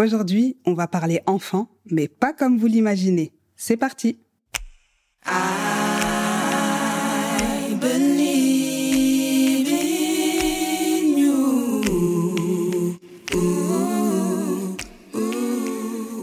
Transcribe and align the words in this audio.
Aujourd'hui, 0.00 0.56
on 0.64 0.74
va 0.74 0.86
parler 0.86 1.22
enfant, 1.26 1.68
mais 1.90 2.06
pas 2.06 2.32
comme 2.32 2.56
vous 2.56 2.68
l'imaginez. 2.68 3.32
C'est 3.56 3.76
parti. 3.76 4.20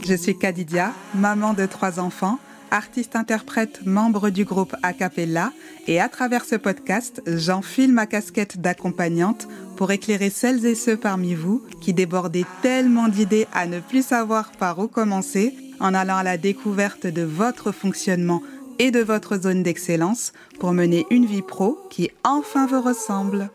Je 0.07 0.15
suis 0.15 0.37
Kadidia, 0.37 0.93
maman 1.13 1.53
de 1.53 1.65
trois 1.65 1.99
enfants, 1.99 2.39
artiste-interprète, 2.71 3.85
membre 3.85 4.29
du 4.29 4.45
groupe 4.45 4.75
Acapella, 4.83 5.51
et 5.87 5.99
à 5.99 6.09
travers 6.09 6.45
ce 6.45 6.55
podcast, 6.55 7.21
j'enfile 7.27 7.93
ma 7.93 8.05
casquette 8.05 8.59
d'accompagnante 8.59 9.47
pour 9.75 9.91
éclairer 9.91 10.29
celles 10.29 10.65
et 10.65 10.75
ceux 10.75 10.97
parmi 10.97 11.35
vous 11.35 11.63
qui 11.81 11.93
débordez 11.93 12.45
tellement 12.61 13.07
d'idées 13.07 13.47
à 13.53 13.67
ne 13.67 13.79
plus 13.79 14.05
savoir 14.05 14.51
par 14.51 14.79
où 14.79 14.87
commencer 14.87 15.55
en 15.79 15.93
allant 15.93 16.17
à 16.17 16.23
la 16.23 16.37
découverte 16.37 17.07
de 17.07 17.21
votre 17.21 17.71
fonctionnement 17.71 18.41
et 18.79 18.91
de 18.91 18.99
votre 18.99 19.41
zone 19.41 19.63
d'excellence 19.63 20.33
pour 20.59 20.73
mener 20.73 21.05
une 21.09 21.25
vie 21.25 21.41
pro 21.41 21.77
qui 21.89 22.09
enfin 22.23 22.67
vous 22.67 22.81
ressemble. 22.81 23.49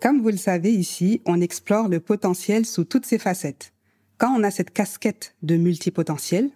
Comme 0.00 0.20
vous 0.20 0.30
le 0.30 0.36
savez 0.36 0.72
ici, 0.72 1.20
on 1.24 1.40
explore 1.40 1.88
le 1.88 2.00
potentiel 2.00 2.66
sous 2.66 2.84
toutes 2.84 3.06
ses 3.06 3.18
facettes. 3.18 3.72
Quand 4.18 4.34
on 4.34 4.42
a 4.44 4.50
cette 4.50 4.70
casquette 4.70 5.34
de 5.42 5.56
multipotentiel, 5.56 6.50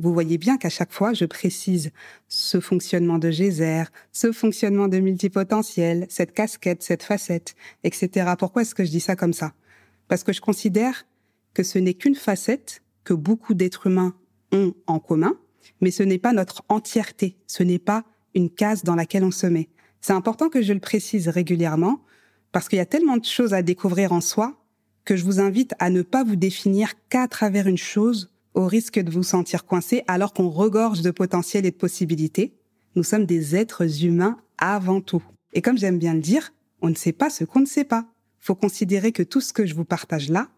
vous 0.00 0.12
voyez 0.12 0.38
bien 0.38 0.56
qu'à 0.56 0.70
chaque 0.70 0.92
fois, 0.92 1.12
je 1.12 1.24
précise 1.24 1.90
ce 2.28 2.60
fonctionnement 2.60 3.18
de 3.18 3.30
geyser, 3.30 3.84
ce 4.12 4.32
fonctionnement 4.32 4.88
de 4.88 4.98
multipotentiel, 4.98 6.06
cette 6.08 6.32
casquette, 6.32 6.82
cette 6.82 7.02
facette, 7.02 7.54
etc. 7.84 8.32
Pourquoi 8.38 8.62
est-ce 8.62 8.74
que 8.74 8.84
je 8.84 8.90
dis 8.90 9.00
ça 9.00 9.16
comme 9.16 9.32
ça? 9.32 9.52
Parce 10.08 10.24
que 10.24 10.32
je 10.32 10.40
considère 10.40 11.06
que 11.54 11.62
ce 11.62 11.78
n'est 11.78 11.94
qu'une 11.94 12.14
facette 12.14 12.82
que 13.04 13.14
beaucoup 13.14 13.54
d'êtres 13.54 13.86
humains 13.86 14.14
ont 14.52 14.74
en 14.86 14.98
commun, 14.98 15.36
mais 15.80 15.90
ce 15.90 16.02
n'est 16.02 16.18
pas 16.18 16.32
notre 16.32 16.62
entièreté, 16.68 17.36
ce 17.46 17.62
n'est 17.62 17.78
pas 17.78 18.04
une 18.34 18.50
case 18.50 18.84
dans 18.84 18.94
laquelle 18.94 19.24
on 19.24 19.30
se 19.30 19.46
met. 19.46 19.68
C'est 20.00 20.12
important 20.12 20.48
que 20.48 20.62
je 20.62 20.72
le 20.72 20.80
précise 20.80 21.28
régulièrement, 21.28 22.00
parce 22.52 22.68
qu'il 22.68 22.78
y 22.78 22.82
a 22.82 22.86
tellement 22.86 23.16
de 23.16 23.24
choses 23.24 23.54
à 23.54 23.62
découvrir 23.62 24.12
en 24.12 24.20
soi 24.20 24.56
que 25.04 25.16
je 25.16 25.24
vous 25.24 25.40
invite 25.40 25.74
à 25.78 25.90
ne 25.90 26.02
pas 26.02 26.24
vous 26.24 26.36
définir 26.36 26.92
qu'à 27.08 27.28
travers 27.28 27.66
une 27.66 27.78
chose 27.78 28.29
au 28.54 28.66
risque 28.66 28.98
de 28.98 29.10
vous 29.10 29.22
sentir 29.22 29.64
coincé 29.64 30.02
alors 30.06 30.32
qu'on 30.32 30.50
regorge 30.50 31.02
de 31.02 31.10
potentiel 31.10 31.66
et 31.66 31.70
de 31.70 31.76
possibilités. 31.76 32.54
Nous 32.96 33.02
sommes 33.02 33.26
des 33.26 33.56
êtres 33.56 34.04
humains 34.04 34.38
avant 34.58 35.00
tout. 35.00 35.22
Et 35.52 35.62
comme 35.62 35.78
j'aime 35.78 35.98
bien 35.98 36.14
le 36.14 36.20
dire, 36.20 36.52
on 36.82 36.88
ne 36.88 36.94
sait 36.94 37.12
pas 37.12 37.30
ce 37.30 37.44
qu'on 37.44 37.60
ne 37.60 37.66
sait 37.66 37.84
pas. 37.84 38.06
Faut 38.38 38.54
considérer 38.54 39.12
que 39.12 39.22
tout 39.22 39.40
ce 39.40 39.52
que 39.52 39.66
je 39.66 39.74
vous 39.74 39.84
partage 39.84 40.28
là, 40.28 40.48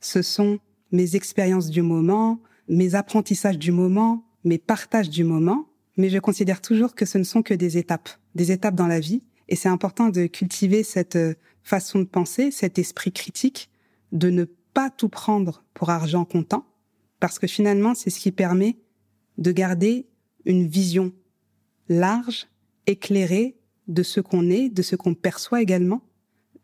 ce 0.00 0.22
sont 0.22 0.58
mes 0.92 1.16
expériences 1.16 1.70
du 1.70 1.82
moment, 1.82 2.40
mes 2.68 2.94
apprentissages 2.94 3.58
du 3.58 3.72
moment, 3.72 4.24
mes 4.44 4.58
partages 4.58 5.10
du 5.10 5.24
moment, 5.24 5.68
mais 5.96 6.10
je 6.10 6.18
considère 6.18 6.60
toujours 6.60 6.94
que 6.94 7.06
ce 7.06 7.18
ne 7.18 7.24
sont 7.24 7.42
que 7.42 7.54
des 7.54 7.78
étapes, 7.78 8.10
des 8.34 8.52
étapes 8.52 8.74
dans 8.74 8.86
la 8.86 9.00
vie, 9.00 9.22
et 9.48 9.56
c'est 9.56 9.68
important 9.68 10.08
de 10.08 10.26
cultiver 10.26 10.82
cette 10.82 11.16
euh, 11.16 11.34
façon 11.62 11.98
de 11.98 12.04
penser, 12.04 12.50
cet 12.50 12.78
esprit 12.78 13.12
critique, 13.12 13.70
de 14.12 14.30
ne 14.30 14.44
pas 14.74 14.90
tout 14.90 15.08
prendre 15.08 15.64
pour 15.74 15.90
argent 15.90 16.24
comptant, 16.24 16.66
parce 17.24 17.38
que 17.38 17.46
finalement, 17.46 17.94
c'est 17.94 18.10
ce 18.10 18.20
qui 18.20 18.32
permet 18.32 18.76
de 19.38 19.50
garder 19.50 20.10
une 20.44 20.66
vision 20.66 21.10
large, 21.88 22.48
éclairée 22.86 23.56
de 23.88 24.02
ce 24.02 24.20
qu'on 24.20 24.50
est, 24.50 24.68
de 24.68 24.82
ce 24.82 24.94
qu'on 24.94 25.14
perçoit 25.14 25.62
également, 25.62 26.02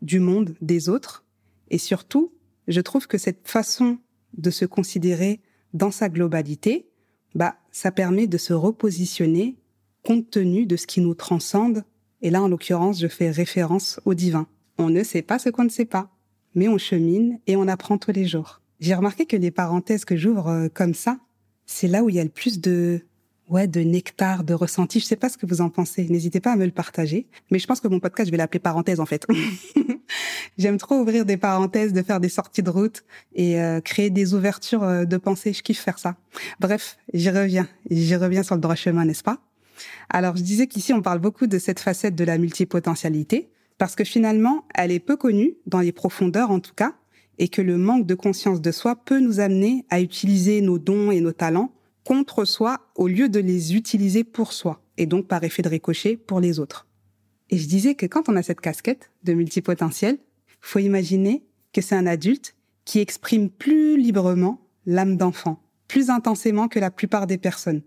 du 0.02 0.20
monde, 0.20 0.54
des 0.60 0.90
autres. 0.90 1.24
Et 1.70 1.78
surtout, 1.78 2.34
je 2.68 2.82
trouve 2.82 3.06
que 3.06 3.16
cette 3.16 3.48
façon 3.48 4.00
de 4.36 4.50
se 4.50 4.66
considérer 4.66 5.40
dans 5.72 5.90
sa 5.90 6.10
globalité, 6.10 6.90
bah, 7.34 7.56
ça 7.70 7.90
permet 7.90 8.26
de 8.26 8.36
se 8.36 8.52
repositionner 8.52 9.56
compte 10.04 10.28
tenu 10.28 10.66
de 10.66 10.76
ce 10.76 10.86
qui 10.86 11.00
nous 11.00 11.14
transcende. 11.14 11.84
Et 12.20 12.28
là, 12.28 12.42
en 12.42 12.48
l'occurrence, 12.48 13.00
je 13.00 13.08
fais 13.08 13.30
référence 13.30 13.98
au 14.04 14.12
divin. 14.12 14.46
On 14.76 14.90
ne 14.90 15.04
sait 15.04 15.22
pas 15.22 15.38
ce 15.38 15.48
qu'on 15.48 15.64
ne 15.64 15.70
sait 15.70 15.86
pas 15.86 16.10
mais 16.54 16.68
on 16.68 16.78
chemine 16.78 17.38
et 17.46 17.56
on 17.56 17.68
apprend 17.68 17.98
tous 17.98 18.12
les 18.12 18.26
jours. 18.26 18.60
J'ai 18.80 18.94
remarqué 18.94 19.26
que 19.26 19.36
les 19.36 19.50
parenthèses 19.50 20.04
que 20.04 20.16
j'ouvre 20.16 20.48
euh, 20.48 20.68
comme 20.72 20.94
ça, 20.94 21.18
c'est 21.66 21.88
là 21.88 22.02
où 22.02 22.08
il 22.08 22.16
y 22.16 22.20
a 22.20 22.24
le 22.24 22.30
plus 22.30 22.60
de 22.60 23.02
ouais, 23.50 23.66
de 23.66 23.80
nectar, 23.80 24.44
de 24.44 24.54
ressenti. 24.54 25.00
Je 25.00 25.04
sais 25.04 25.16
pas 25.16 25.28
ce 25.28 25.36
que 25.36 25.44
vous 25.44 25.60
en 25.60 25.68
pensez. 25.68 26.06
N'hésitez 26.08 26.40
pas 26.40 26.52
à 26.52 26.56
me 26.56 26.64
le 26.64 26.70
partager. 26.70 27.26
Mais 27.50 27.58
je 27.58 27.66
pense 27.66 27.80
que 27.80 27.88
mon 27.88 28.00
podcast, 28.00 28.28
je 28.28 28.30
vais 28.30 28.38
l'appeler 28.38 28.60
parenthèse, 28.60 29.00
en 29.00 29.06
fait. 29.06 29.26
J'aime 30.58 30.78
trop 30.78 30.96
ouvrir 30.96 31.26
des 31.26 31.36
parenthèses, 31.36 31.92
de 31.92 32.02
faire 32.02 32.20
des 32.20 32.28
sorties 32.28 32.62
de 32.62 32.70
route 32.70 33.04
et 33.34 33.60
euh, 33.60 33.80
créer 33.80 34.10
des 34.10 34.34
ouvertures 34.34 34.82
euh, 34.82 35.04
de 35.04 35.16
pensée. 35.16 35.52
Je 35.52 35.62
kiffe 35.62 35.80
faire 35.80 35.98
ça. 35.98 36.16
Bref, 36.60 36.96
j'y 37.12 37.30
reviens. 37.30 37.68
J'y 37.90 38.16
reviens 38.16 38.42
sur 38.42 38.54
le 38.54 38.60
droit 38.60 38.76
chemin, 38.76 39.04
n'est-ce 39.04 39.24
pas? 39.24 39.38
Alors, 40.08 40.36
je 40.36 40.42
disais 40.42 40.66
qu'ici, 40.66 40.92
on 40.92 41.02
parle 41.02 41.18
beaucoup 41.18 41.46
de 41.46 41.58
cette 41.58 41.80
facette 41.80 42.14
de 42.14 42.24
la 42.24 42.38
multipotentialité 42.38 43.50
parce 43.78 43.96
que 43.96 44.04
finalement, 44.04 44.64
elle 44.74 44.92
est 44.92 45.00
peu 45.00 45.16
connue, 45.16 45.54
dans 45.66 45.80
les 45.80 45.92
profondeurs 45.92 46.50
en 46.50 46.60
tout 46.60 46.74
cas, 46.74 46.92
et 47.40 47.48
que 47.48 47.62
le 47.62 47.78
manque 47.78 48.06
de 48.06 48.14
conscience 48.14 48.60
de 48.60 48.70
soi 48.70 48.94
peut 48.94 49.18
nous 49.18 49.40
amener 49.40 49.86
à 49.88 50.02
utiliser 50.02 50.60
nos 50.60 50.78
dons 50.78 51.10
et 51.10 51.22
nos 51.22 51.32
talents 51.32 51.72
contre 52.04 52.44
soi 52.44 52.90
au 52.94 53.08
lieu 53.08 53.30
de 53.30 53.40
les 53.40 53.74
utiliser 53.74 54.24
pour 54.24 54.52
soi, 54.52 54.82
et 54.98 55.06
donc 55.06 55.26
par 55.26 55.42
effet 55.42 55.62
de 55.62 55.70
ricochet 55.70 56.18
pour 56.18 56.38
les 56.38 56.60
autres. 56.60 56.86
Et 57.48 57.56
je 57.56 57.66
disais 57.66 57.94
que 57.94 58.04
quand 58.04 58.28
on 58.28 58.36
a 58.36 58.42
cette 58.42 58.60
casquette 58.60 59.10
de 59.24 59.32
multipotentiel, 59.32 60.18
faut 60.60 60.80
imaginer 60.80 61.42
que 61.72 61.80
c'est 61.80 61.94
un 61.94 62.06
adulte 62.06 62.56
qui 62.84 63.00
exprime 63.00 63.48
plus 63.48 63.96
librement 63.96 64.60
l'âme 64.84 65.16
d'enfant, 65.16 65.62
plus 65.88 66.10
intensément 66.10 66.68
que 66.68 66.78
la 66.78 66.90
plupart 66.90 67.26
des 67.26 67.38
personnes. 67.38 67.80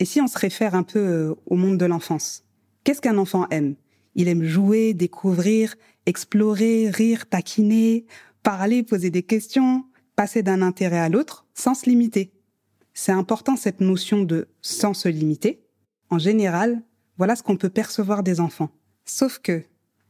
Et 0.00 0.04
si 0.04 0.20
on 0.20 0.26
se 0.26 0.38
réfère 0.38 0.74
un 0.74 0.82
peu 0.82 0.98
euh, 0.98 1.34
au 1.46 1.56
monde 1.56 1.78
de 1.78 1.86
l'enfance, 1.86 2.44
qu'est-ce 2.84 3.00
qu'un 3.00 3.16
enfant 3.16 3.46
aime? 3.50 3.74
Il 4.14 4.28
aime 4.28 4.44
jouer, 4.44 4.92
découvrir, 4.92 5.76
explorer, 6.04 6.90
rire, 6.90 7.26
taquiner, 7.26 8.04
parler, 8.42 8.82
poser 8.82 9.10
des 9.10 9.22
questions, 9.22 9.84
passer 10.16 10.42
d'un 10.42 10.62
intérêt 10.62 10.98
à 10.98 11.08
l'autre 11.08 11.46
sans 11.54 11.74
se 11.74 11.88
limiter. 11.88 12.32
C'est 12.94 13.12
important 13.12 13.56
cette 13.56 13.80
notion 13.80 14.22
de 14.22 14.48
sans 14.60 14.94
se 14.94 15.08
limiter. 15.08 15.64
En 16.10 16.18
général, 16.18 16.82
voilà 17.16 17.36
ce 17.36 17.42
qu'on 17.42 17.56
peut 17.56 17.70
percevoir 17.70 18.22
des 18.22 18.40
enfants. 18.40 18.70
Sauf 19.04 19.38
que 19.38 19.64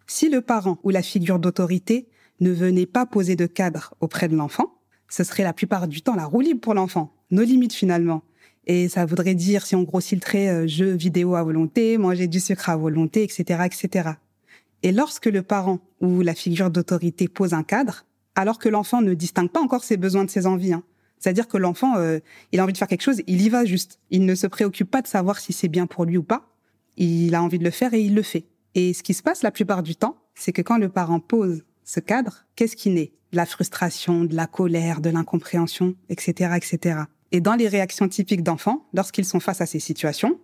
si 0.07 0.29
le 0.29 0.41
parent 0.41 0.79
ou 0.83 0.91
la 0.91 1.03
figure 1.03 1.39
d'autorité 1.39 2.09
ne 2.41 2.51
venait 2.51 2.87
pas 2.87 3.07
poser 3.07 3.37
de 3.37 3.47
cadre 3.47 3.95
auprès 4.01 4.29
de 4.29 4.37
l'enfant, 4.37 4.75
ce 5.09 5.25
serait 5.25 5.45
la 5.45 5.53
plupart 5.53 5.89
du 5.89 6.03
temps 6.03 6.15
la 6.15 6.25
roue 6.25 6.41
libre 6.41 6.61
pour 6.61 6.75
l'enfant, 6.75 7.15
nos 7.31 7.43
limites 7.43 7.75
finalement. 7.75 8.23
Et 8.67 8.89
ça 8.89 9.05
voudrait 9.05 9.35
dire, 9.35 9.67
si 9.67 9.75
on 9.75 9.83
grossit 9.83 10.17
le 10.17 10.21
trait, 10.21 10.49
euh, 10.49 10.97
vidéo 10.97 11.35
à 11.35 11.43
volonté, 11.43 11.99
manger 11.99 12.29
du 12.29 12.41
sucre 12.41 12.71
à 12.71 12.77
volonté, 12.77 13.23
etc., 13.23 13.65
etc. 13.67 14.11
Et 14.83 14.93
lorsque 14.93 15.27
le 15.27 15.43
parent 15.43 15.81
ou 16.01 16.23
la 16.23 16.35
figure 16.35 16.71
d'autorité 16.71 17.29
pose 17.29 17.55
un 17.55 17.63
cadre, 17.63 18.05
alors 18.35 18.59
que 18.59 18.69
l'enfant 18.69 19.03
ne 19.03 19.15
distingue 19.15 19.51
pas 19.51 19.61
encore 19.61 19.85
ses 19.85 19.97
besoins 19.97 20.25
de 20.25 20.31
ses 20.31 20.47
envies, 20.47 20.73
hein. 20.73 20.83
c'est-à-dire 21.19 21.49
que 21.49 21.57
l'enfant, 21.57 21.97
euh, 21.97 22.19
il 22.53 22.61
a 22.61 22.65
envie 22.65 22.73
de 22.73 22.79
faire 22.79 22.89
quelque 22.89 23.03
chose, 23.03 23.23
il 23.27 23.43
y 23.43 23.49
va 23.49 23.65
juste. 23.65 23.99
Il 24.11 24.25
ne 24.25 24.35
se 24.35 24.47
préoccupe 24.47 24.91
pas 24.91 25.03
de 25.03 25.07
savoir 25.07 25.39
si 25.39 25.53
c'est 25.53 25.69
bien 25.69 25.87
pour 25.87 26.05
lui 26.05 26.17
ou 26.17 26.23
pas. 26.23 26.49
Il 26.97 27.35
a 27.35 27.43
envie 27.43 27.59
de 27.59 27.65
le 27.65 27.71
faire 27.71 27.95
et 27.95 28.01
il 28.01 28.15
le 28.15 28.23
fait. 28.23 28.47
Et 28.75 28.93
ce 28.95 29.03
qui 29.03 29.15
se 29.15 29.23
passe 29.23 29.43
la 29.43 29.51
plupart 29.51 29.83
du 29.83 29.97
temps, 29.97 30.17
c'est 30.35 30.53
que 30.53 30.63
quand 30.63 30.79
le 30.79 30.89
parent 30.89 31.21
pose 31.21 31.65
ce 31.85 32.01
cadre, 32.01 32.47
qu'est-ce 32.57 32.77
qui 32.77 32.91
naît? 32.91 33.13
De 33.33 33.37
la 33.37 33.47
frustration, 33.47 34.25
de 34.25 34.35
la 34.35 34.47
colère, 34.47 35.01
de 35.01 35.11
l'incompréhension, 35.11 35.95
etc., 36.11 36.53
etc. 36.57 37.01
Et 37.33 37.41
dans 37.41 37.55
les 37.55 37.69
réactions 37.69 38.09
typiques 38.09 38.43
d'enfants, 38.43 38.87
lorsqu'ils 38.93 39.25
sont 39.25 39.41
face 39.41 39.63
à 39.63 39.67
ces 39.67 39.81
situations, 39.81 40.39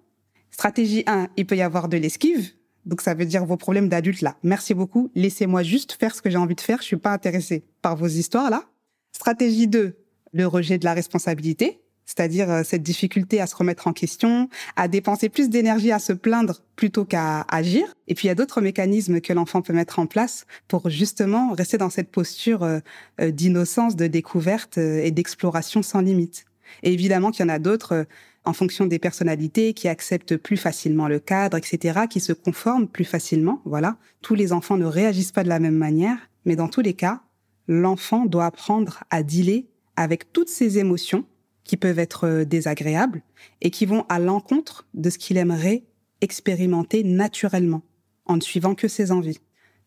stratégie 0.50 1.04
1, 1.06 1.28
il 1.36 1.46
peut 1.46 1.56
y 1.56 1.62
avoir 1.62 1.88
de 1.88 1.98
l'esquive. 1.98 2.52
Donc 2.88 3.02
ça 3.02 3.14
veut 3.14 3.26
dire 3.26 3.44
vos 3.44 3.56
problèmes 3.56 3.88
d'adultes 3.88 4.22
là. 4.22 4.36
Merci 4.42 4.74
beaucoup, 4.74 5.10
laissez-moi 5.14 5.62
juste 5.62 5.92
faire 5.92 6.14
ce 6.14 6.22
que 6.22 6.30
j'ai 6.30 6.38
envie 6.38 6.54
de 6.54 6.60
faire, 6.60 6.78
je 6.78 6.86
suis 6.86 6.96
pas 6.96 7.12
intéressé 7.12 7.62
par 7.82 7.96
vos 7.96 8.08
histoires 8.08 8.50
là. 8.50 8.64
Stratégie 9.12 9.68
2, 9.68 9.94
le 10.32 10.46
rejet 10.46 10.78
de 10.78 10.84
la 10.84 10.94
responsabilité, 10.94 11.80
c'est-à-dire 12.06 12.50
euh, 12.50 12.62
cette 12.64 12.82
difficulté 12.82 13.40
à 13.42 13.46
se 13.46 13.54
remettre 13.54 13.86
en 13.86 13.92
question, 13.92 14.48
à 14.76 14.88
dépenser 14.88 15.28
plus 15.28 15.50
d'énergie 15.50 15.92
à 15.92 15.98
se 15.98 16.14
plaindre 16.14 16.62
plutôt 16.76 17.04
qu'à 17.04 17.42
agir. 17.42 17.84
Et 18.06 18.14
puis 18.14 18.24
il 18.24 18.28
y 18.28 18.30
a 18.30 18.34
d'autres 18.34 18.62
mécanismes 18.62 19.20
que 19.20 19.34
l'enfant 19.34 19.60
peut 19.60 19.74
mettre 19.74 19.98
en 19.98 20.06
place 20.06 20.46
pour 20.66 20.88
justement 20.88 21.52
rester 21.52 21.76
dans 21.76 21.90
cette 21.90 22.10
posture 22.10 22.62
euh, 22.62 22.78
euh, 23.20 23.30
d'innocence, 23.30 23.96
de 23.96 24.06
découverte 24.06 24.78
et 24.78 25.10
d'exploration 25.10 25.82
sans 25.82 26.00
limite. 26.00 26.46
Et 26.82 26.92
évidemment 26.92 27.30
qu'il 27.30 27.44
y 27.44 27.50
en 27.50 27.52
a 27.52 27.58
d'autres 27.58 28.06
en 28.48 28.54
fonction 28.54 28.86
des 28.86 28.98
personnalités 28.98 29.74
qui 29.74 29.88
acceptent 29.88 30.38
plus 30.38 30.56
facilement 30.56 31.06
le 31.06 31.18
cadre, 31.18 31.58
etc., 31.58 32.06
qui 32.08 32.18
se 32.18 32.32
conforment 32.32 32.88
plus 32.88 33.04
facilement. 33.04 33.60
Voilà. 33.66 33.98
Tous 34.22 34.34
les 34.34 34.54
enfants 34.54 34.78
ne 34.78 34.86
réagissent 34.86 35.32
pas 35.32 35.44
de 35.44 35.50
la 35.50 35.58
même 35.58 35.76
manière, 35.76 36.16
mais 36.46 36.56
dans 36.56 36.68
tous 36.68 36.80
les 36.80 36.94
cas, 36.94 37.20
l'enfant 37.66 38.24
doit 38.24 38.46
apprendre 38.46 39.04
à 39.10 39.22
dealer 39.22 39.66
avec 39.96 40.32
toutes 40.32 40.48
ces 40.48 40.78
émotions 40.78 41.26
qui 41.62 41.76
peuvent 41.76 41.98
être 41.98 42.24
euh, 42.24 42.44
désagréables 42.46 43.22
et 43.60 43.70
qui 43.70 43.84
vont 43.84 44.06
à 44.08 44.18
l'encontre 44.18 44.86
de 44.94 45.10
ce 45.10 45.18
qu'il 45.18 45.36
aimerait 45.36 45.84
expérimenter 46.22 47.04
naturellement, 47.04 47.82
en 48.24 48.36
ne 48.36 48.40
suivant 48.40 48.74
que 48.74 48.88
ses 48.88 49.12
envies. 49.12 49.40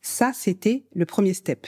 Ça, 0.03 0.33
c'était 0.35 0.85
le 0.93 1.07
premier 1.07 1.33
step. 1.33 1.65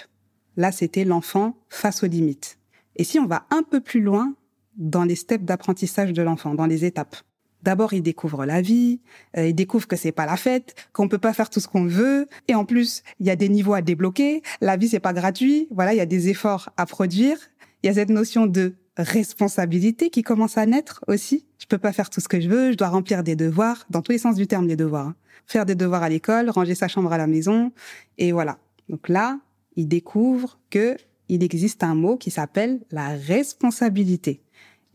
Là, 0.58 0.72
c'était 0.72 1.06
l'enfant 1.06 1.58
face 1.70 2.04
aux 2.04 2.08
limites. 2.08 2.60
Et 2.98 3.04
si 3.04 3.18
on 3.18 3.26
va 3.26 3.48
un 3.50 3.64
peu 3.64 3.82
plus 3.82 4.02
loin 4.02 4.36
dans 4.78 5.04
les 5.04 5.16
steps 5.16 5.44
d'apprentissage 5.44 6.14
de 6.14 6.22
l'enfant, 6.22 6.56
dans 6.56 6.66
les 6.66 6.86
étapes. 6.86 7.16
D'abord, 7.64 7.94
il 7.94 8.04
découvre 8.04 8.46
la 8.46 8.62
vie, 8.62 9.00
euh, 9.38 9.48
il 9.48 9.56
découvre 9.56 9.88
que 9.88 9.96
c'est 9.96 10.12
pas 10.12 10.26
la 10.26 10.36
fête, 10.36 10.76
qu'on 10.92 11.08
peut 11.08 11.18
pas 11.18 11.32
faire 11.32 11.50
tout 11.50 11.62
ce 11.62 11.68
qu'on 11.68 11.86
veut, 11.86 12.28
et 12.50 12.56
en 12.56 12.66
plus, 12.66 13.04
il 13.20 13.26
y 13.26 13.30
a 13.30 13.38
des 13.38 13.48
niveaux 13.48 13.74
à 13.74 13.82
débloquer. 13.82 14.42
La 14.60 14.76
vie, 14.76 14.90
c'est 14.90 15.00
pas 15.00 15.14
gratuit. 15.14 15.70
Voilà, 15.72 15.94
il 15.94 15.98
y 15.98 16.02
a 16.02 16.06
des 16.06 16.28
efforts 16.28 16.72
à 16.76 16.86
produire. 16.86 17.38
Il 17.82 17.88
y 17.88 17.90
a 17.90 17.94
cette 17.94 18.10
notion 18.10 18.48
de 18.48 18.76
responsabilité 18.98 20.10
qui 20.10 20.24
commence 20.24 20.58
à 20.58 20.66
naître 20.66 21.04
aussi. 21.08 21.46
Je 21.58 21.66
peux 21.66 21.78
pas 21.78 21.94
faire 21.94 22.10
tout 22.10 22.20
ce 22.20 22.28
que 22.28 22.42
je 22.42 22.50
veux, 22.50 22.72
je 22.74 22.78
dois 22.78 22.90
remplir 22.90 23.24
des 23.24 23.36
devoirs, 23.36 23.86
dans 23.90 24.02
tous 24.02 24.12
les 24.12 24.18
sens 24.18 24.36
du 24.36 24.46
terme, 24.46 24.68
des 24.68 24.76
devoirs. 24.76 25.08
Hein. 25.08 25.16
Faire 25.48 25.66
des 25.66 25.76
devoirs 25.76 26.04
à 26.04 26.10
l'école, 26.10 26.50
ranger 26.50 26.76
sa 26.76 26.88
chambre 26.88 27.12
à 27.12 27.18
la 27.18 27.28
maison, 27.28 27.72
et 28.18 28.32
voilà. 28.32 28.58
Donc 28.90 29.10
là, 29.10 29.40
il 29.76 29.88
découvre 29.88 30.60
que 30.70 30.98
il 31.30 31.44
existe 31.44 31.84
un 31.84 31.96
mot 31.96 32.18
qui 32.18 32.30
s'appelle 32.30 32.82
la 32.92 33.10
responsabilité. 33.10 34.43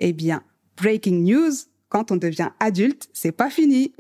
Eh 0.01 0.13
bien, 0.13 0.43
breaking 0.77 1.25
news, 1.25 1.53
quand 1.89 2.11
on 2.11 2.17
devient 2.17 2.51
adulte, 2.61 3.09
c'est 3.13 3.33
pas 3.33 3.51
fini. 3.51 3.93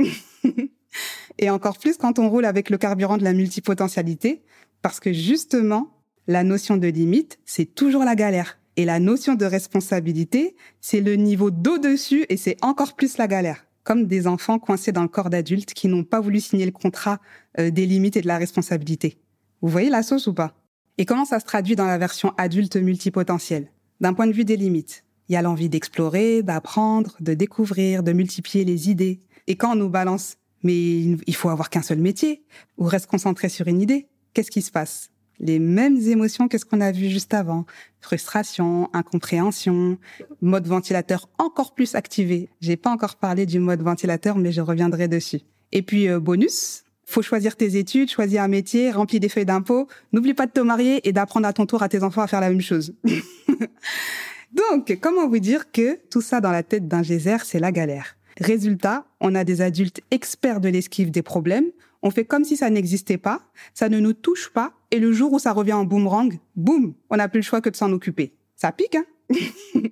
et 1.39 1.51
encore 1.51 1.79
plus 1.79 1.97
quand 1.97 2.19
on 2.19 2.29
roule 2.29 2.45
avec 2.45 2.71
le 2.71 2.79
carburant 2.79 3.17
de 3.17 3.25
la 3.25 3.33
multipotentialité, 3.33 4.43
parce 4.83 5.01
que 5.01 5.13
justement, 5.13 5.91
la 6.27 6.45
notion 6.45 6.77
de 6.77 6.89
limite, 6.89 7.39
c'est 7.45 7.75
toujours 7.75 8.05
la 8.05 8.15
galère. 8.15 8.59
Et 8.77 8.85
la 8.85 9.01
notion 9.01 9.35
de 9.35 9.45
responsabilité, 9.45 10.55
c'est 10.81 11.01
le 11.01 11.17
niveau 11.17 11.51
d'au-dessus 11.51 12.27
et 12.29 12.37
c'est 12.37 12.57
encore 12.63 12.95
plus 12.95 13.19
la 13.19 13.27
galère. 13.27 13.67
Comme 13.83 14.07
des 14.07 14.27
enfants 14.27 14.59
coincés 14.59 14.93
dans 14.93 15.03
le 15.03 15.09
corps 15.09 15.31
d'adultes 15.31 15.73
qui 15.75 15.89
n'ont 15.89 16.05
pas 16.05 16.21
voulu 16.21 16.41
signer 16.41 16.67
le 16.67 16.73
contrat 16.73 17.19
euh, 17.59 17.71
des 17.71 17.87
limites 17.87 18.17
et 18.17 18.21
de 18.21 18.27
la 18.29 18.39
responsabilité. 18.39 19.19
Vous 19.63 19.69
voyez 19.69 19.91
la 19.91 20.03
sauce 20.05 20.29
ou 20.29 20.35
pas? 20.35 20.55
Et 20.99 21.07
comment 21.07 21.25
ça 21.25 21.41
se 21.41 21.45
traduit 21.45 21.75
dans 21.75 21.87
la 21.87 21.99
version 21.99 22.35
adulte 22.37 22.77
multipotentielle? 22.77 23.73
D'un 24.01 24.15
point 24.15 24.27
de 24.27 24.33
vue 24.33 24.45
des 24.45 24.57
limites, 24.57 25.05
il 25.29 25.35
y 25.35 25.37
a 25.37 25.43
l'envie 25.43 25.69
d'explorer, 25.69 26.43
d'apprendre, 26.43 27.17
de 27.21 27.35
découvrir, 27.35 28.03
de 28.03 28.13
multiplier 28.13 28.65
les 28.65 28.91
idées. 28.91 29.21
Et 29.47 29.57
quand 29.57 29.73
on 29.73 29.77
nous 29.77 29.89
balance, 29.89 30.37
mais 30.63 31.03
il 31.27 31.35
faut 31.35 31.49
avoir 31.49 31.71
qu'un 31.71 31.83
seul 31.83 31.99
métier, 31.99 32.43
ou 32.77 32.85
reste 32.85 33.07
concentré 33.07 33.49
sur 33.49 33.69
une 33.69 33.81
idée, 33.81 34.09
qu'est-ce 34.35 34.51
qui 34.51 34.63
se 34.63 34.71
passe? 34.71 35.11
Les 35.41 35.61
mêmes 35.61 35.99
émotions 35.99 36.49
que 36.49 36.59
ce 36.59 36.65
qu'on 36.65 36.81
a 36.81 36.91
vu 36.91 37.09
juste 37.09 37.33
avant. 37.33 37.65
Frustration, 38.01 38.91
incompréhension, 38.93 39.99
mode 40.41 40.67
ventilateur 40.67 41.29
encore 41.39 41.75
plus 41.75 41.95
activé. 41.95 42.49
J'ai 42.61 42.77
pas 42.77 42.91
encore 42.91 43.17
parlé 43.17 43.47
du 43.47 43.61
mode 43.61 43.83
ventilateur, 43.83 44.37
mais 44.37 44.51
je 44.51 44.61
reviendrai 44.61 45.07
dessus. 45.07 45.41
Et 45.71 45.83
puis, 45.83 46.09
euh, 46.09 46.19
bonus, 46.19 46.83
faut 47.05 47.23
choisir 47.23 47.57
tes 47.57 47.77
études, 47.77 48.11
choisir 48.11 48.43
un 48.43 48.49
métier, 48.49 48.91
remplir 48.91 49.21
des 49.21 49.29
feuilles 49.29 49.47
d'impôt. 49.47 49.87
N'oublie 50.13 50.35
pas 50.35 50.47
de 50.47 50.53
te 50.53 50.61
marier 50.61 51.07
et 51.09 51.13
d'apprendre 51.13 51.47
à 51.47 51.53
ton 51.53 51.67
tour 51.67 51.83
à 51.83 51.89
tes 51.89 52.03
enfants 52.03 52.23
à 52.23 52.27
faire 52.27 52.41
la 52.41 52.49
même 52.49 52.61
chose. 52.61 52.95
Donc, 54.53 54.99
comment 55.01 55.29
vous 55.29 55.39
dire 55.39 55.71
que 55.73 55.99
tout 56.11 56.21
ça 56.21 56.41
dans 56.41 56.51
la 56.51 56.63
tête 56.63 56.89
d'un 56.89 57.03
geyser, 57.03 57.39
c'est 57.45 57.59
la 57.59 57.73
galère? 57.73 58.17
Résultat, 58.41 59.07
on 59.21 59.35
a 59.35 59.45
des 59.45 59.61
adultes 59.61 60.01
experts 60.11 60.61
de 60.61 60.69
l'esquive 60.69 61.11
des 61.11 61.23
problèmes, 61.23 61.67
on 62.03 62.11
fait 62.11 62.25
comme 62.25 62.45
si 62.45 62.57
ça 62.57 62.71
n'existait 62.71 63.19
pas, 63.19 63.43
ça 63.75 63.89
ne 63.89 63.99
nous 63.99 64.13
touche 64.13 64.51
pas, 64.53 64.73
et 64.91 65.01
le 65.01 65.13
jour 65.13 65.33
où 65.33 65.39
ça 65.39 65.53
revient 65.53 65.73
en 65.73 65.85
boomerang, 65.85 66.39
boum, 66.55 66.95
on 67.11 67.17
n'a 67.17 67.29
plus 67.29 67.41
le 67.41 67.45
choix 67.45 67.61
que 67.61 67.69
de 67.69 67.77
s'en 67.77 67.93
occuper. 67.93 68.35
Ça 68.57 68.73
pique, 68.73 68.97
hein? 68.97 69.05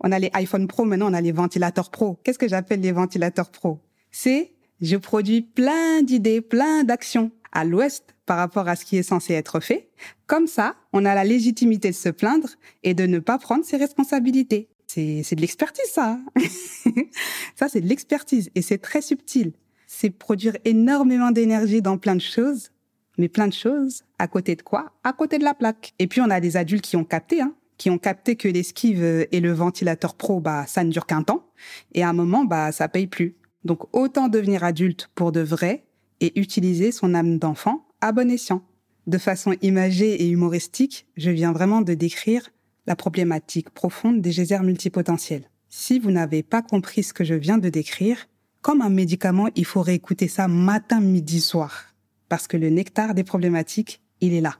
On 0.00 0.12
a 0.12 0.18
les 0.18 0.30
iPhone 0.34 0.68
Pro, 0.68 0.84
maintenant 0.84 1.10
on 1.10 1.14
a 1.14 1.20
les 1.20 1.32
ventilateurs 1.32 1.90
Pro. 1.90 2.18
Qu'est-ce 2.22 2.38
que 2.38 2.48
j'appelle 2.48 2.80
les 2.80 2.92
ventilateurs 2.92 3.50
Pro? 3.50 3.80
C'est 4.12 4.52
je 4.80 4.96
produis 4.96 5.42
plein 5.42 6.02
d'idées, 6.02 6.40
plein 6.40 6.84
d'actions 6.84 7.32
à 7.50 7.64
l'ouest 7.64 8.14
par 8.28 8.36
rapport 8.36 8.68
à 8.68 8.76
ce 8.76 8.84
qui 8.84 8.96
est 8.96 9.02
censé 9.02 9.34
être 9.34 9.58
fait. 9.58 9.90
Comme 10.26 10.46
ça, 10.46 10.76
on 10.92 11.04
a 11.04 11.14
la 11.16 11.24
légitimité 11.24 11.90
de 11.90 11.96
se 11.96 12.10
plaindre 12.10 12.50
et 12.84 12.94
de 12.94 13.06
ne 13.06 13.18
pas 13.18 13.38
prendre 13.38 13.64
ses 13.64 13.76
responsabilités. 13.76 14.68
C'est, 14.86 15.34
de 15.34 15.40
l'expertise, 15.40 15.90
ça. 15.90 16.18
Ça, 17.56 17.68
c'est 17.68 17.80
de 17.80 17.88
l'expertise 17.88 18.50
et 18.54 18.62
c'est 18.62 18.78
très 18.78 19.02
subtil 19.02 19.52
c'est 19.88 20.10
produire 20.10 20.56
énormément 20.64 21.32
d'énergie 21.32 21.82
dans 21.82 21.98
plein 21.98 22.14
de 22.14 22.20
choses, 22.20 22.70
mais 23.16 23.28
plein 23.28 23.48
de 23.48 23.52
choses 23.52 24.04
à 24.18 24.28
côté 24.28 24.54
de 24.54 24.62
quoi? 24.62 24.92
À 25.02 25.12
côté 25.12 25.38
de 25.38 25.44
la 25.44 25.54
plaque. 25.54 25.94
Et 25.98 26.06
puis 26.06 26.20
on 26.20 26.30
a 26.30 26.40
des 26.40 26.56
adultes 26.56 26.84
qui 26.84 26.96
ont 26.96 27.04
capté, 27.04 27.40
hein, 27.40 27.54
qui 27.78 27.90
ont 27.90 27.98
capté 27.98 28.36
que 28.36 28.46
l'esquive 28.46 29.02
et 29.02 29.40
le 29.40 29.52
ventilateur 29.52 30.14
pro, 30.14 30.40
bah 30.40 30.66
ça 30.68 30.84
ne 30.84 30.90
dure 30.90 31.06
qu'un 31.06 31.22
temps, 31.22 31.46
et 31.94 32.02
à 32.02 32.10
un 32.10 32.12
moment, 32.12 32.44
bah 32.44 32.70
ça 32.70 32.86
paye 32.86 33.06
plus. 33.06 33.34
Donc 33.64 33.92
autant 33.96 34.28
devenir 34.28 34.62
adulte 34.62 35.10
pour 35.14 35.32
de 35.32 35.40
vrai 35.40 35.86
et 36.20 36.38
utiliser 36.38 36.92
son 36.92 37.14
âme 37.14 37.38
d'enfant 37.38 37.87
à 38.00 38.12
bon 38.12 38.30
escient. 38.30 38.62
De 39.06 39.18
façon 39.18 39.54
imagée 39.62 40.22
et 40.22 40.28
humoristique, 40.28 41.06
je 41.16 41.30
viens 41.30 41.52
vraiment 41.52 41.80
de 41.80 41.94
décrire 41.94 42.50
la 42.86 42.96
problématique 42.96 43.70
profonde 43.70 44.20
des 44.20 44.30
geysers 44.30 44.62
multipotentiels. 44.62 45.48
Si 45.68 45.98
vous 45.98 46.10
n'avez 46.10 46.42
pas 46.42 46.62
compris 46.62 47.02
ce 47.02 47.12
que 47.12 47.24
je 47.24 47.34
viens 47.34 47.58
de 47.58 47.68
décrire, 47.68 48.28
comme 48.62 48.82
un 48.82 48.90
médicament, 48.90 49.48
il 49.54 49.64
faut 49.64 49.82
réécouter 49.82 50.28
ça 50.28 50.48
matin, 50.48 51.00
midi, 51.00 51.40
soir. 51.40 51.94
Parce 52.28 52.46
que 52.46 52.56
le 52.56 52.70
nectar 52.70 53.14
des 53.14 53.24
problématiques, 53.24 54.00
il 54.20 54.34
est 54.34 54.40
là. 54.40 54.56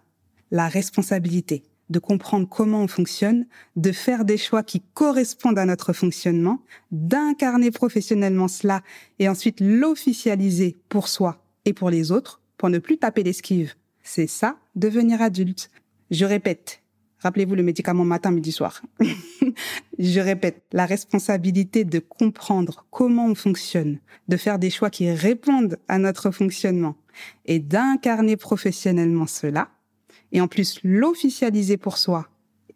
La 0.51 0.69
responsabilité 0.69 1.63
de 1.91 1.99
comprendre 1.99 2.49
comment 2.49 2.83
on 2.83 2.89
fonctionne, 2.89 3.47
de 3.77 3.93
faire 3.93 4.25
des 4.25 4.37
choix 4.37 4.63
qui 4.63 4.83
correspondent 4.95 5.59
à 5.59 5.65
notre 5.65 5.93
fonctionnement, 5.93 6.63
d'incarner 6.91 7.71
professionnellement 7.71 8.49
cela 8.49 8.83
et 9.19 9.29
ensuite 9.29 9.61
l'officialiser 9.61 10.77
pour 10.89 11.09
soi 11.09 11.43
et 11.65 11.73
pour 11.73 11.89
les 11.89 12.13
autres 12.13 12.43
pour 12.59 12.69
ne 12.69 12.79
plus 12.79 12.99
taper 12.99 13.23
l'esquive. 13.23 13.75
C'est 14.03 14.27
ça, 14.27 14.59
devenir 14.75 15.23
adulte. 15.23 15.71
Je 16.11 16.25
répète, 16.25 16.83
Rappelez-vous 17.21 17.57
le 17.57 17.65
médicament 17.65 18.05
matin, 18.05 18.31
midi, 18.31 18.53
soir. 18.53 18.81
Je 19.99 20.21
répète, 20.21 20.63
la 20.73 20.87
responsabilité 20.87 21.85
de 21.85 21.99
comprendre 21.99 22.87
comment 22.91 23.27
on 23.27 23.35
fonctionne, 23.35 23.99
de 24.29 24.37
faire 24.37 24.61
des 24.61 24.71
choix 24.71 24.89
qui 24.89 25.11
répondent 25.11 25.79
à 25.89 25.99
notre 25.99 26.31
fonctionnement 26.31 26.97
et 27.45 27.59
d'incarner 27.59 28.37
professionnellement 28.37 29.27
cela, 29.27 29.71
et 30.31 30.41
en 30.41 30.47
plus 30.47 30.79
l'officialiser 30.85 31.77
pour 31.77 31.99
soi 31.99 32.29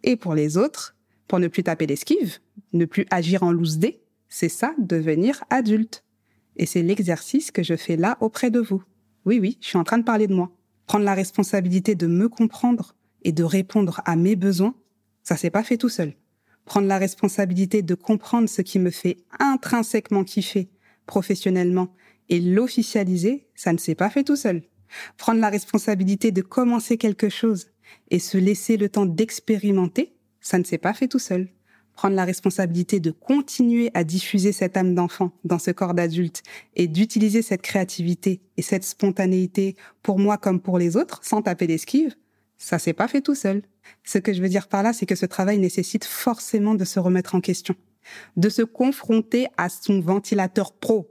et 0.02 0.16
pour 0.16 0.34
les 0.34 0.56
autres, 0.56 0.96
pour 1.28 1.38
ne 1.38 1.46
plus 1.46 1.62
taper 1.62 1.86
l'esquive, 1.86 2.38
ne 2.72 2.84
plus 2.84 3.06
agir 3.10 3.44
en 3.44 3.52
loose 3.52 3.78
dé, 3.78 4.00
c'est 4.28 4.48
ça, 4.48 4.74
devenir 4.78 5.44
adulte. 5.50 6.02
Et 6.56 6.66
c'est 6.66 6.82
l'exercice 6.82 7.52
que 7.52 7.62
je 7.62 7.76
fais 7.76 7.96
là 7.96 8.16
auprès 8.20 8.50
de 8.50 8.58
vous. 8.58 8.82
Oui, 9.24 9.38
oui, 9.40 9.58
je 9.60 9.68
suis 9.68 9.78
en 9.78 9.84
train 9.84 9.98
de 9.98 10.04
parler 10.04 10.26
de 10.26 10.34
moi. 10.34 10.50
Prendre 10.86 11.04
la 11.04 11.14
responsabilité 11.14 11.94
de 11.94 12.06
me 12.06 12.28
comprendre, 12.28 12.94
et 13.24 13.32
de 13.32 13.44
répondre 13.44 14.00
à 14.04 14.16
mes 14.16 14.36
besoins, 14.36 14.74
ça 15.22 15.36
s'est 15.36 15.50
pas 15.50 15.62
fait 15.62 15.76
tout 15.76 15.88
seul. 15.88 16.14
Prendre 16.64 16.86
la 16.86 16.98
responsabilité 16.98 17.82
de 17.82 17.94
comprendre 17.94 18.48
ce 18.48 18.62
qui 18.62 18.78
me 18.78 18.90
fait 18.90 19.18
intrinsèquement 19.38 20.24
kiffer 20.24 20.68
professionnellement 21.06 21.94
et 22.28 22.40
l'officialiser, 22.40 23.48
ça 23.54 23.72
ne 23.72 23.78
s'est 23.78 23.94
pas 23.94 24.10
fait 24.10 24.24
tout 24.24 24.36
seul. 24.36 24.62
Prendre 25.16 25.40
la 25.40 25.48
responsabilité 25.48 26.30
de 26.30 26.42
commencer 26.42 26.96
quelque 26.96 27.28
chose 27.28 27.68
et 28.10 28.18
se 28.18 28.38
laisser 28.38 28.76
le 28.76 28.88
temps 28.88 29.06
d'expérimenter, 29.06 30.14
ça 30.40 30.58
ne 30.58 30.64
s'est 30.64 30.78
pas 30.78 30.94
fait 30.94 31.08
tout 31.08 31.18
seul. 31.18 31.48
Prendre 32.02 32.16
la 32.16 32.24
responsabilité 32.24 32.98
de 32.98 33.12
continuer 33.12 33.92
à 33.94 34.02
diffuser 34.02 34.50
cette 34.50 34.76
âme 34.76 34.92
d'enfant 34.92 35.30
dans 35.44 35.60
ce 35.60 35.70
corps 35.70 35.94
d'adulte 35.94 36.42
et 36.74 36.88
d'utiliser 36.88 37.42
cette 37.42 37.62
créativité 37.62 38.40
et 38.56 38.62
cette 38.62 38.82
spontanéité 38.82 39.76
pour 40.02 40.18
moi 40.18 40.36
comme 40.36 40.60
pour 40.60 40.78
les 40.78 40.96
autres 40.96 41.20
sans 41.22 41.42
taper 41.42 41.68
l'esquive, 41.68 42.16
ça 42.58 42.80
s'est 42.80 42.92
pas 42.92 43.06
fait 43.06 43.20
tout 43.20 43.36
seul. 43.36 43.62
Ce 44.02 44.18
que 44.18 44.32
je 44.32 44.42
veux 44.42 44.48
dire 44.48 44.66
par 44.66 44.82
là, 44.82 44.92
c'est 44.92 45.06
que 45.06 45.14
ce 45.14 45.26
travail 45.26 45.58
nécessite 45.58 46.04
forcément 46.04 46.74
de 46.74 46.84
se 46.84 46.98
remettre 46.98 47.36
en 47.36 47.40
question, 47.40 47.76
de 48.36 48.48
se 48.48 48.62
confronter 48.62 49.46
à 49.56 49.68
son 49.68 50.00
ventilateur 50.00 50.72
pro. 50.72 51.08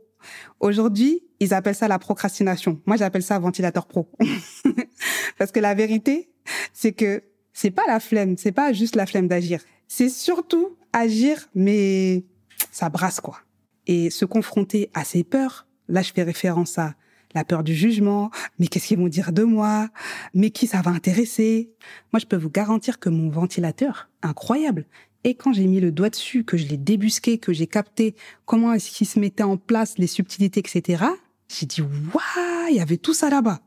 Aujourd'hui, 0.59 1.23
ils 1.39 1.53
appellent 1.53 1.73
ça 1.73 1.87
la 1.87 1.99
procrastination. 1.99 2.81
Moi, 2.85 2.97
j'appelle 2.97 3.23
ça 3.23 3.39
ventilateur 3.39 3.87
pro. 3.87 4.11
Parce 5.37 5.53
que 5.53 5.61
la 5.61 5.73
vérité, 5.73 6.33
c'est 6.73 6.91
que 6.91 7.23
c'est 7.53 7.71
pas 7.71 7.85
la 7.87 8.01
flemme, 8.01 8.35
c'est 8.37 8.51
pas 8.51 8.73
juste 8.73 8.97
la 8.97 9.05
flemme 9.05 9.29
d'agir. 9.29 9.61
C'est 9.93 10.07
surtout 10.07 10.77
agir, 10.93 11.49
mais 11.53 12.23
ça 12.71 12.87
brasse 12.87 13.19
quoi. 13.19 13.41
Et 13.87 14.09
se 14.09 14.23
confronter 14.23 14.89
à 14.93 15.03
ses 15.03 15.25
peurs. 15.25 15.67
Là, 15.89 16.01
je 16.01 16.13
fais 16.13 16.23
référence 16.23 16.77
à 16.77 16.95
la 17.35 17.43
peur 17.43 17.61
du 17.61 17.75
jugement, 17.75 18.31
mais 18.57 18.67
qu'est-ce 18.67 18.87
qu'ils 18.87 18.99
vont 18.99 19.09
dire 19.09 19.33
de 19.33 19.43
moi, 19.43 19.89
mais 20.33 20.49
qui 20.49 20.65
ça 20.65 20.81
va 20.81 20.91
intéresser? 20.91 21.73
Moi, 22.13 22.21
je 22.21 22.25
peux 22.25 22.37
vous 22.37 22.49
garantir 22.49 22.99
que 22.99 23.09
mon 23.09 23.29
ventilateur, 23.29 24.09
incroyable. 24.21 24.85
Et 25.25 25.35
quand 25.35 25.51
j'ai 25.51 25.67
mis 25.67 25.81
le 25.81 25.91
doigt 25.91 26.09
dessus, 26.09 26.45
que 26.45 26.55
je 26.55 26.67
l'ai 26.67 26.77
débusqué, 26.77 27.37
que 27.37 27.51
j'ai 27.51 27.67
capté 27.67 28.15
comment 28.45 28.71
est-ce 28.71 28.91
qu'il 28.91 29.07
se 29.07 29.19
mettait 29.19 29.43
en 29.43 29.57
place, 29.57 29.97
les 29.97 30.07
subtilités, 30.07 30.61
etc., 30.61 31.03
j'ai 31.49 31.65
dit, 31.65 31.81
waouh, 31.81 32.69
il 32.69 32.77
y 32.77 32.79
avait 32.79 32.95
tout 32.95 33.13
ça 33.13 33.29
là-bas. 33.29 33.59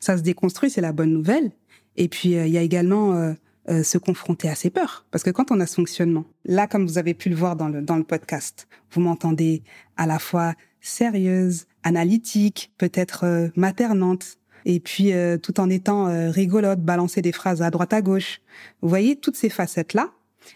Ça 0.00 0.16
se 0.16 0.22
déconstruit, 0.22 0.70
c'est 0.70 0.80
la 0.80 0.92
bonne 0.92 1.12
nouvelle. 1.12 1.52
Et 1.96 2.08
puis, 2.08 2.34
euh, 2.34 2.46
il 2.46 2.52
y 2.54 2.58
a 2.58 2.62
également 2.62 3.12
euh, 3.12 3.34
euh, 3.68 3.82
se 3.82 3.98
confronter 3.98 4.48
à 4.48 4.54
ses 4.54 4.70
peurs. 4.70 5.06
Parce 5.10 5.24
que 5.24 5.30
quand 5.30 5.50
on 5.50 5.60
a 5.60 5.66
ce 5.66 5.74
fonctionnement, 5.74 6.24
là, 6.44 6.66
comme 6.66 6.86
vous 6.86 6.98
avez 6.98 7.14
pu 7.14 7.28
le 7.28 7.36
voir 7.36 7.56
dans 7.56 7.68
le, 7.68 7.82
dans 7.82 7.96
le 7.96 8.04
podcast, 8.04 8.68
vous 8.92 9.00
m'entendez 9.00 9.62
à 9.96 10.06
la 10.06 10.18
fois 10.18 10.54
sérieuse, 10.80 11.66
analytique, 11.82 12.72
peut-être 12.78 13.24
euh, 13.24 13.48
maternante, 13.56 14.38
et 14.64 14.80
puis 14.80 15.12
euh, 15.12 15.38
tout 15.38 15.60
en 15.60 15.70
étant 15.70 16.08
euh, 16.08 16.30
rigolote, 16.30 16.80
balancer 16.80 17.22
des 17.22 17.32
phrases 17.32 17.62
à 17.62 17.70
droite 17.70 17.92
à 17.92 18.02
gauche. 18.02 18.40
Vous 18.82 18.88
voyez 18.88 19.16
toutes 19.16 19.36
ces 19.36 19.48
facettes-là. 19.48 20.10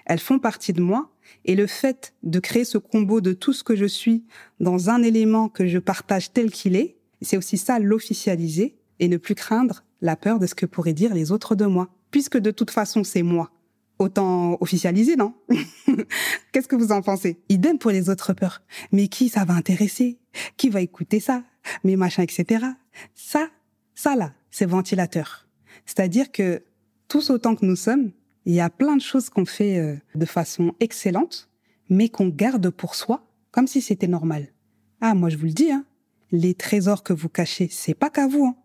elles 0.05 0.19
font 0.19 0.38
partie 0.38 0.73
de 0.73 0.83
moi. 0.83 1.11
Et 1.45 1.55
le 1.55 1.69
fait 1.69 2.12
de 2.25 2.40
créer 2.40 2.64
ce 2.64 2.76
combo 2.76 3.21
de 3.21 3.33
tout 3.33 3.52
ce 3.52 3.62
que 3.62 3.76
je 3.76 3.85
suis 3.85 4.25
dans 4.59 4.90
un 4.90 5.02
élément 5.02 5.49
que 5.49 5.67
je 5.67 5.79
partage 5.79 6.33
tel 6.33 6.50
qu'il 6.50 6.75
est, 6.75 6.97
c'est 7.23 7.37
aussi 7.37 7.57
ça 7.57 7.79
l'officialiser 7.79 8.76
et 8.99 9.07
ne 9.07 9.17
plus 9.17 9.37
craindre 9.37 9.85
la 10.00 10.17
peur 10.17 10.40
de 10.40 10.47
ce 10.47 10.57
que 10.57 10.67
pourraient 10.67 10.93
dire 10.93 11.14
les 11.14 11.31
autres 11.31 11.55
de 11.55 11.67
moi. 11.67 11.88
Puisque 12.11 12.38
de 12.38 12.50
toute 12.50 12.71
façon, 12.71 13.05
c'est 13.05 13.23
moi. 13.23 13.50
Autant 13.99 14.57
officialiser, 14.61 15.17
non? 15.17 15.35
Qu'est-ce 16.52 16.69
que 16.69 16.76
vous 16.76 16.90
en 16.90 17.02
pensez? 17.02 17.38
Idem 17.49 17.79
pour 17.79 17.90
les 17.90 18.09
autres 18.09 18.33
peurs. 18.33 18.62
Mais 18.93 19.09
qui 19.09 19.29
ça 19.29 19.45
va 19.45 19.55
intéresser? 19.55 20.19
Qui 20.57 20.71
va 20.71 20.81
écouter 20.81 21.21
ça? 21.21 21.45
Mais 21.85 21.97
machin, 21.97 22.23
etc. 22.23 22.64
Ça, 23.14 23.49
ça 23.95 24.17
là, 24.17 24.33
c'est 24.50 24.67
ventilateur. 24.67 25.47
C'est-à-dire 25.85 26.33
que 26.33 26.62
tous 27.09 27.31
autant 27.31 27.55
que 27.55 27.67
nous 27.67 27.76
sommes, 27.76 28.12
il 28.47 28.55
y 28.55 28.61
a 28.61 28.71
plein 28.71 28.97
de 28.97 29.02
choses 29.02 29.29
qu'on 29.29 29.45
fait 29.45 29.79
euh, 29.79 29.97
de 30.14 30.25
façon 30.25 30.75
excellente, 30.81 31.50
mais 31.88 32.09
qu'on 32.09 32.29
garde 32.29 32.71
pour 32.71 32.95
soi, 32.95 33.26
comme 33.50 33.67
si 33.67 33.83
c'était 33.83 34.07
normal. 34.07 34.49
Ah, 35.00 35.14
moi 35.14 35.29
je 35.29 35.37
vous 35.37 35.47
le 35.47 35.52
dis, 35.52 35.71
hein, 35.71 35.85
les 36.33 36.55
trésors 36.55 37.02
que 37.02 37.12
vous 37.12 37.29
cachez, 37.29 37.69
c'est 37.71 37.95
pas 37.95 38.11
qu'à 38.11 38.26
vous. 38.26 38.47
Hein. 38.47 38.57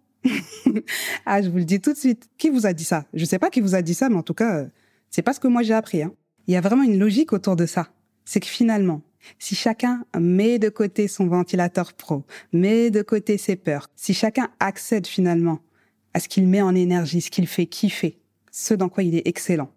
Ah, 1.25 1.41
je 1.41 1.50
vous 1.50 1.58
le 1.58 1.65
dis 1.65 1.79
tout 1.79 1.94
de 1.94 1.98
suite. 1.98 2.29
Qui 2.38 2.50
vous 2.50 2.65
a 2.65 2.74
dit 2.74 2.84
ça? 2.84 3.05
Je 3.13 3.25
sais 3.25 3.39
pas 3.39 3.50
qui 3.50 3.62
vous 3.62 3.75
a 3.75 3.82
dit 3.82 3.94
ça, 3.94 4.10
mais 4.10 4.15
en 4.15 4.24
tout 4.24 4.34
cas, 4.34 4.60
euh, 4.60 4.65
c'est 5.10 5.22
pas 5.22 5.34
ce 5.34 5.39
que 5.39 5.48
moi 5.48 5.63
j'ai 5.63 5.74
appris. 5.74 6.03
Hein. 6.03 6.13
Il 6.48 6.53
y 6.53 6.58
a 6.58 6.62
vraiment 6.62 6.84
une 6.84 7.00
logique 7.00 7.34
autour 7.34 7.55
de 7.55 7.65
ça. 7.65 7.89
C'est 8.25 8.39
que 8.39 8.48
finalement, 8.48 9.01
si 9.39 9.55
chacun 9.55 10.05
met 10.20 10.60
de 10.60 10.70
côté 10.70 11.08
son 11.08 11.27
ventilateur 11.27 11.94
pro, 11.94 12.24
met 12.53 12.91
de 12.91 13.01
côté 13.01 13.38
ses 13.38 13.55
peurs, 13.55 13.89
si 13.96 14.13
chacun 14.13 14.50
accède 14.60 15.08
finalement 15.08 15.60
à 16.13 16.20
ce 16.20 16.27
qu'il 16.27 16.48
met 16.48 16.62
en 16.62 16.75
énergie, 16.75 17.22
ce 17.22 17.32
qu'il 17.32 17.48
fait 17.48 17.65
kiffer, 17.65 18.20
ce 18.51 18.74
dans 18.74 18.89
quoi 18.89 19.03
il 19.03 19.15
est 19.15 19.27
excellent, 19.27 19.72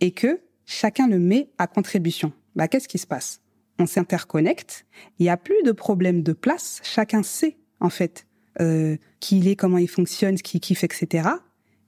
et 0.00 0.12
que 0.12 0.40
chacun 0.64 1.06
le 1.06 1.18
met 1.18 1.50
à 1.58 1.66
contribution, 1.66 2.32
bah, 2.56 2.68
qu'est-ce 2.68 2.88
qui 2.88 2.98
se 2.98 3.06
passe? 3.06 3.40
On 3.78 3.86
s'interconnecte, 3.86 4.86
il 5.18 5.24
n'y 5.24 5.30
a 5.30 5.36
plus 5.36 5.62
de 5.64 5.72
problème 5.72 6.22
de 6.22 6.32
place, 6.32 6.80
chacun 6.82 7.22
sait 7.22 7.58
en 7.80 7.90
fait 7.90 8.26
euh, 8.60 8.96
qui 9.20 9.38
il 9.38 9.48
est, 9.48 9.56
comment 9.56 9.78
il 9.78 9.88
fonctionne, 9.88 10.36
ce 10.36 10.42
qu'il 10.42 10.60
kiffe, 10.60 10.84
etc. 10.84 11.28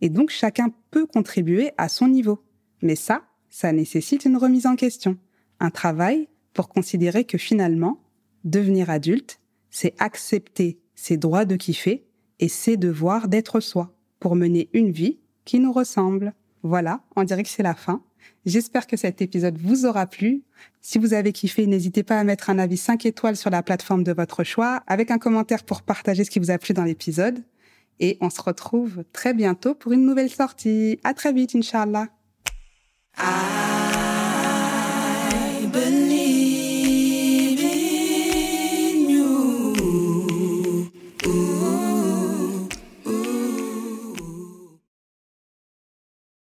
Et 0.00 0.08
donc 0.08 0.30
chacun 0.30 0.72
peut 0.90 1.06
contribuer 1.06 1.72
à 1.78 1.88
son 1.88 2.08
niveau. 2.08 2.42
Mais 2.82 2.96
ça, 2.96 3.22
ça 3.48 3.72
nécessite 3.72 4.24
une 4.24 4.36
remise 4.36 4.66
en 4.66 4.76
question, 4.76 5.18
un 5.58 5.70
travail 5.70 6.28
pour 6.54 6.68
considérer 6.68 7.24
que 7.24 7.38
finalement, 7.38 8.00
devenir 8.44 8.90
adulte, 8.90 9.40
c'est 9.70 9.94
accepter 9.98 10.80
ses 10.94 11.16
droits 11.16 11.44
de 11.44 11.56
kiffer 11.56 12.06
et 12.38 12.48
ses 12.48 12.76
devoirs 12.76 13.28
d'être 13.28 13.60
soi 13.60 13.94
pour 14.18 14.36
mener 14.36 14.68
une 14.72 14.90
vie 14.90 15.18
qui 15.44 15.60
nous 15.60 15.72
ressemble. 15.72 16.34
Voilà, 16.62 17.02
on 17.16 17.24
dirait 17.24 17.42
que 17.42 17.48
c'est 17.48 17.62
la 17.62 17.74
fin. 17.74 18.02
J'espère 18.46 18.86
que 18.86 18.96
cet 18.96 19.22
épisode 19.22 19.58
vous 19.58 19.86
aura 19.86 20.06
plu. 20.06 20.42
Si 20.80 20.98
vous 20.98 21.14
avez 21.14 21.32
kiffé, 21.32 21.66
n'hésitez 21.66 22.02
pas 22.02 22.18
à 22.18 22.24
mettre 22.24 22.50
un 22.50 22.58
avis 22.58 22.76
5 22.76 23.06
étoiles 23.06 23.36
sur 23.36 23.50
la 23.50 23.62
plateforme 23.62 24.04
de 24.04 24.12
votre 24.12 24.44
choix, 24.44 24.82
avec 24.86 25.10
un 25.10 25.18
commentaire 25.18 25.64
pour 25.64 25.82
partager 25.82 26.24
ce 26.24 26.30
qui 26.30 26.38
vous 26.38 26.50
a 26.50 26.58
plu 26.58 26.74
dans 26.74 26.84
l'épisode. 26.84 27.42
Et 27.98 28.16
on 28.20 28.30
se 28.30 28.40
retrouve 28.40 29.04
très 29.12 29.34
bientôt 29.34 29.74
pour 29.74 29.92
une 29.92 30.06
nouvelle 30.06 30.30
sortie. 30.30 30.98
À 31.04 31.14
très 31.14 31.32
vite, 31.32 31.54
Inch'Allah. 31.54 32.08
Believe 33.16 33.59